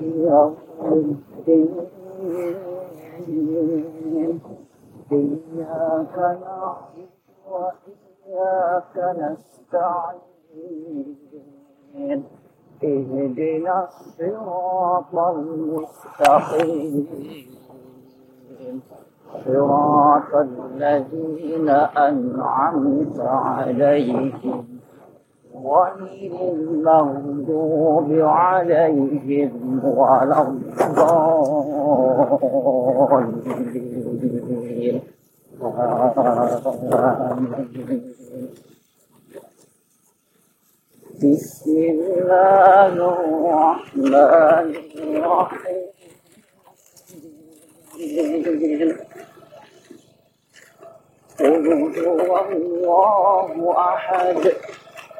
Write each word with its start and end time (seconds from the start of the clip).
يوم 0.00 0.56
الدين 0.82 1.88
إياك 5.12 6.16
وإياك 7.50 8.94
نستعين. 9.18 10.28
اهدنا 12.84 13.76
الصراط 13.88 15.12
المستقيم. 15.34 17.06
صراط 19.44 20.32
الذين 20.34 21.68
أنعمت 21.96 23.20
عليهم. 23.20 24.77
غير 25.64 26.32
المغضوب 26.52 28.12
عليهم 28.20 29.80
ولا 29.84 30.40
الضالين 30.42 31.78
بسم 41.22 41.70
الله 41.70 42.86
الرحمن 42.86 44.74
الرحيم 44.96 45.88
قل 51.38 51.98
هو 52.06 52.32
الله 52.52 53.74
أحد 53.78 54.52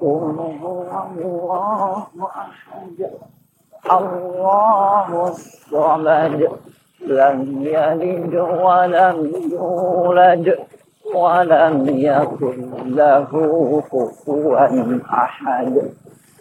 قل 0.00 0.36
هو 0.62 0.82
الله 1.06 2.06
أحد 2.24 3.10
الله 3.92 5.28
الصمد 5.28 6.48
لم 7.06 7.62
يلد 7.62 8.34
ولم 8.34 9.32
يولد 9.52 10.58
ولم 11.14 11.86
يكن 11.88 12.70
له 12.86 13.30
كفوا 13.92 14.58
أحد 15.12 15.90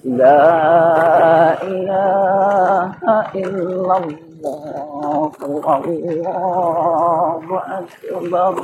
لا 0.06 1.64
إله 1.64 2.92
إلا 3.36 3.98
الله 3.98 5.32
والله 5.42 5.84
أكبر 8.12 8.64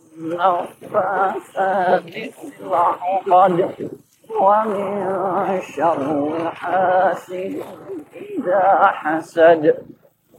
النفاثات 0.21 2.01
في 2.09 2.29
العقد 2.61 3.89
ومن 4.41 5.61
شر 5.61 6.51
حاسد 6.53 7.63
إذا 8.15 8.85
حسد 8.85 9.75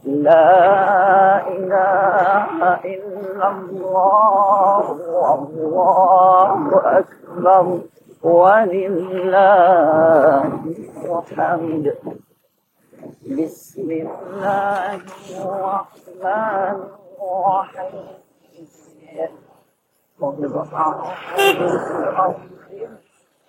لا 0.03 1.47
إله 1.47 2.73
إلا 2.85 3.47
الله 3.51 4.91
والله 4.91 6.81
أكبر 6.99 7.79
ولله 8.23 9.63
الحمد 11.05 11.95
بسم 13.27 13.87
الله 13.91 15.01
الرحمن 15.39 16.77
الرحيم 17.21 18.23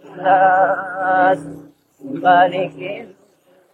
الناس 0.05 1.39
ملك 2.05 2.79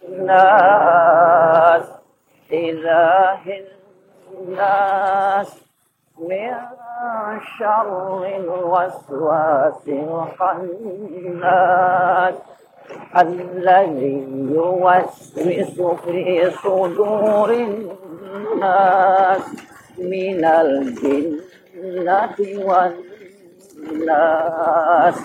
الناس 0.07 1.85
إله 2.53 3.43
الناس 4.33 5.49
من 6.17 6.53
شر 7.57 8.25
الوسواس 8.37 9.87
الخناس 9.87 11.55
الذي 13.17 14.15
يوسوس 14.51 15.39
في 16.05 16.51
صدور 16.51 17.49
الناس 17.53 19.45
من 19.97 20.45
الجنة 21.81 22.37
والناس 23.89 25.17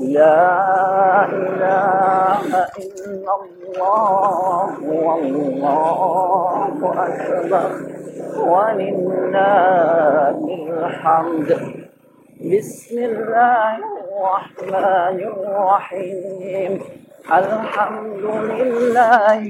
لا 0.00 1.26
إله 1.26 2.40
إلا 2.78 3.34
الله 3.42 4.68
والله 4.82 6.76
أكبر 7.06 7.70
ولله 8.36 10.38
الحمد 10.86 11.48
بسم 12.40 12.96
الله 12.98 13.76
الرحمن 14.00 15.16
الرحيم 15.32 16.72
الحمد 17.32 18.24
لله 18.50 19.42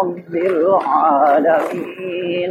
رب 0.00 0.34
العالمين. 0.34 2.50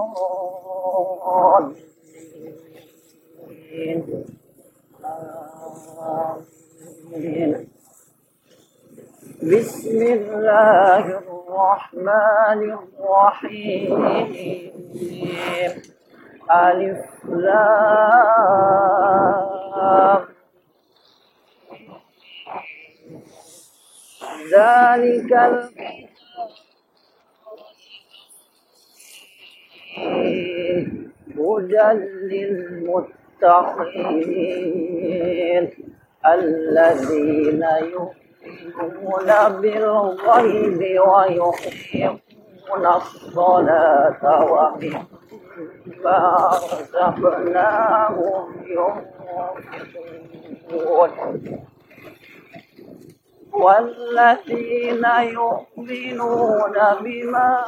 بسم 9.44 10.00
الله 10.02 11.06
الرحمن 11.24 12.62
الرحيم. 12.80 14.02
ألف 16.52 17.06
لام. 17.26 18.72
ذلك 24.54 25.32
هدى 31.38 31.88
للمتقين 32.32 33.12
الذين 36.26 37.64
يؤمنون 37.94 39.30
بالغيب 39.62 40.82
ويقيمون 41.08 42.84
الصلاة 42.96 44.24
ومما 44.52 46.20
رزقناهم 46.72 48.46
ينفقون. 50.72 51.71
والذين 53.54 55.06
يؤمنون 55.22 56.76
بما 57.02 57.66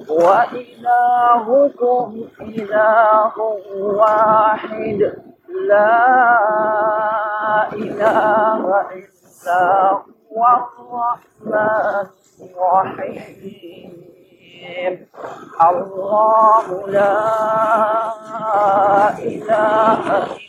وإلهكم 0.10 2.08
إله 2.42 3.36
واحد. 3.76 5.00
لا 5.70 6.14
إله 7.74 8.62
إلا 8.92 9.64
هو 10.32 10.42
الرحمن 10.58 12.08
الرحيم. 12.42 14.10
الله 15.62 16.88
لا 16.88 17.14
إله 19.18 20.04
إلا 20.24 20.49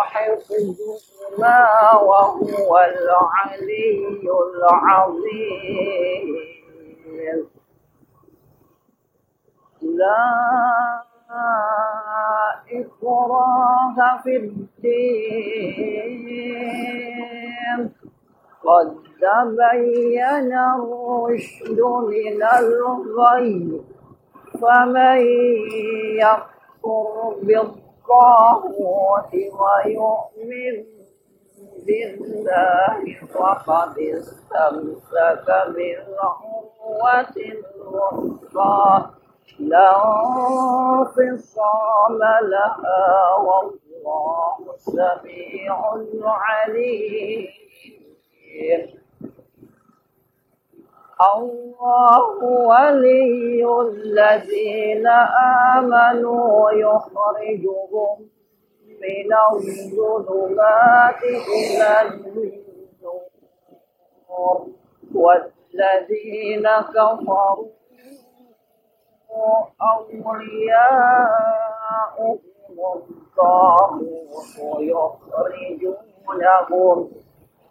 حفظهما 0.00 1.62
وهو 1.94 2.70
العلي 2.78 4.20
العظيم. 4.56 6.28
لا 9.82 10.24
إكراه 12.72 13.96
في 14.22 14.36
الدين. 14.36 15.84
قد 18.64 18.88
تبين 19.20 20.52
الرشد 20.52 21.80
من 21.80 22.42
الغي 22.42 23.82
فمن 24.60 25.20
يكفر 26.16 27.64
بالطاغوت 28.04 29.32
ويؤمن 29.34 30.76
بالله 31.86 33.02
فقد 33.34 33.98
استمسك 33.98 35.48
بالعروة 35.74 37.34
الوثقى. 37.36 39.10
لا 39.58 39.90
انفصام 40.98 42.20
لها 42.42 43.34
والله 43.46 44.56
سميع 44.78 45.76
عليم. 46.26 47.48
الله 51.20 52.44
ولي 52.44 53.64
الذين 53.80 55.06
آمنوا 55.76 56.70
يخرجهم 56.70 58.28
من 59.00 59.30
الظلمات 59.50 61.22
إلى 61.22 61.90
النور. 62.02 62.64
والذين 65.14 66.66
كفروا 66.94 67.66
أولياؤهم 69.82 70.78
الطاغوت 72.94 74.54
يخرجونهم 74.78 76.18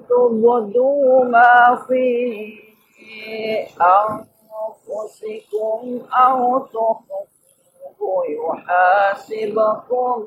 تبدوا 0.08 1.24
ما 1.24 1.84
في 1.88 2.06
أنفسكم 4.88 5.82
أو 6.12 6.58
تخفوه 6.58 8.24
يحاسبكم 8.28 10.26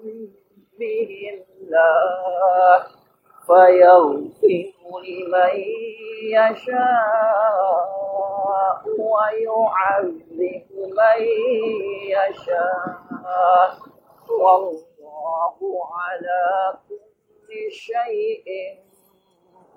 به 0.79 1.11
الله 1.33 2.79
فيغفر 3.47 4.73
لمن 5.03 5.55
يشاء 6.33 7.93
ويعذب 8.99 10.65
من 10.71 11.19
يشاء 12.09 13.77
والله 14.29 15.57
على 15.93 16.43
كل 16.89 17.71
شيء 17.71 18.45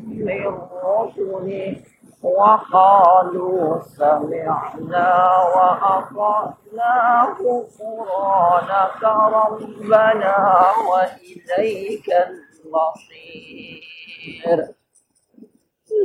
من 0.00 0.58
رسله. 0.84 1.76
وقالوا 2.22 3.80
سمعنا 3.80 5.10
وأطعنا 5.54 6.96
غفرانك 7.40 9.02
ربنا 9.38 10.36
وإليك 10.90 12.08
المصير. 12.64 13.78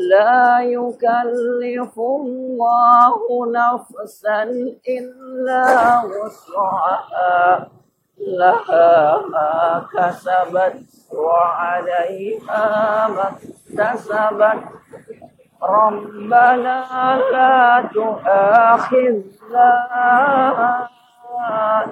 لا 0.10 0.60
يكلف 0.60 1.96
الله 2.00 3.16
نفسا 3.52 4.44
إلا 4.98 5.66
وسعها. 6.04 7.79
لها 8.20 9.22
ما 9.28 9.86
كسبت 9.94 10.84
وعليها 11.14 12.64
ما 13.08 13.32
اكتسبت. 13.32 14.64
ربنا 15.64 16.86
لا 17.32 17.84
تؤاخذنا 17.94 19.70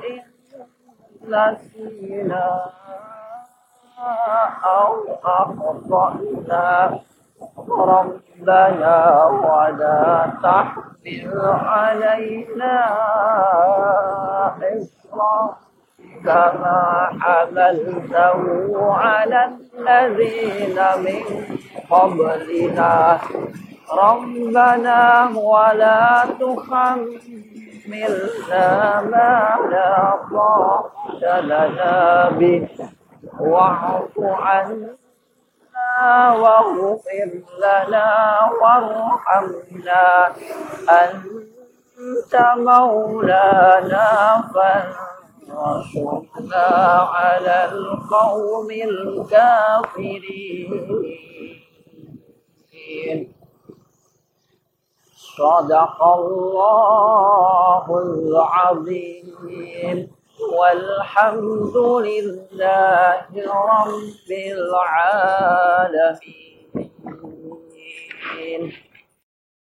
إن 0.07 0.24
نسينا 1.27 2.48
أو 4.65 4.91
أخطأنا. 5.24 7.00
ربنا 7.69 8.98
ولا 9.25 10.31
تحمل 10.43 11.31
علينا 11.43 12.75
إصرا. 14.62 15.57
كما 16.27 16.81
حملته 17.22 18.41
على 18.93 19.41
الذين 19.77 20.77
من 21.05 21.24
قبلنا. 21.89 22.93
ربنا 23.91 25.01
ولا 25.36 26.01
وتحملنا 26.39 27.46
ما 29.12 29.36
لا 29.72 29.93
طاقة 30.31 31.39
لنا 31.39 31.96
به. 32.29 32.67
واعف 33.39 34.13
عنا 34.19 36.12
واغفر 36.41 37.31
لنا 37.63 38.10
وارحمنا. 38.62 40.05
أنت 41.01 42.34
مولانا 42.67 44.07
فانصرنا. 44.53 45.07
على 47.16 47.72
القوم 47.72 48.72
الكافرين. 48.72 50.70
صدق 55.38 56.04
الله 56.04 57.86
العظيم. 58.04 59.98
والحمد 60.60 61.77
لله 61.77 63.25
رب 63.48 64.30
العالمين. 64.30 65.68